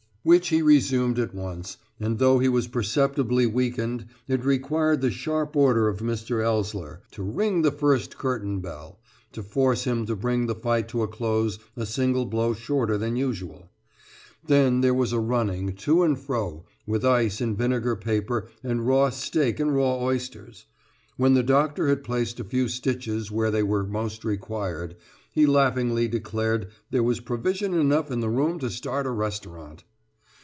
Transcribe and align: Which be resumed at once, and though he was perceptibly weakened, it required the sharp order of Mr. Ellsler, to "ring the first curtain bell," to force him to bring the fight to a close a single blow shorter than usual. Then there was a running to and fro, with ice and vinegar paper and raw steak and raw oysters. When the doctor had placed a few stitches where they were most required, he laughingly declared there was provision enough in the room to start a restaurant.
Which 0.23 0.51
be 0.51 0.61
resumed 0.61 1.17
at 1.17 1.33
once, 1.33 1.77
and 1.99 2.19
though 2.19 2.37
he 2.37 2.47
was 2.47 2.67
perceptibly 2.67 3.47
weakened, 3.47 4.05
it 4.27 4.45
required 4.45 5.01
the 5.01 5.09
sharp 5.09 5.55
order 5.55 5.87
of 5.87 5.97
Mr. 5.97 6.43
Ellsler, 6.43 7.01
to 7.13 7.23
"ring 7.23 7.63
the 7.63 7.71
first 7.71 8.19
curtain 8.19 8.59
bell," 8.59 8.99
to 9.31 9.41
force 9.41 9.85
him 9.85 10.05
to 10.05 10.15
bring 10.15 10.45
the 10.45 10.53
fight 10.53 10.87
to 10.89 11.01
a 11.01 11.07
close 11.07 11.57
a 11.75 11.87
single 11.87 12.27
blow 12.27 12.53
shorter 12.53 12.99
than 12.99 13.15
usual. 13.15 13.71
Then 14.45 14.81
there 14.81 14.93
was 14.93 15.11
a 15.11 15.17
running 15.19 15.73
to 15.77 16.03
and 16.03 16.19
fro, 16.19 16.65
with 16.85 17.03
ice 17.03 17.41
and 17.41 17.57
vinegar 17.57 17.95
paper 17.95 18.47
and 18.63 18.85
raw 18.85 19.09
steak 19.09 19.59
and 19.59 19.73
raw 19.75 20.03
oysters. 20.03 20.67
When 21.17 21.33
the 21.33 21.41
doctor 21.41 21.87
had 21.87 22.03
placed 22.03 22.39
a 22.39 22.43
few 22.43 22.67
stitches 22.67 23.31
where 23.31 23.49
they 23.49 23.63
were 23.63 23.83
most 23.87 24.23
required, 24.23 24.97
he 25.31 25.47
laughingly 25.47 26.07
declared 26.07 26.67
there 26.91 27.01
was 27.01 27.19
provision 27.21 27.73
enough 27.73 28.11
in 28.11 28.19
the 28.19 28.29
room 28.29 28.59
to 28.59 28.69
start 28.69 29.07
a 29.07 29.09
restaurant. 29.09 29.83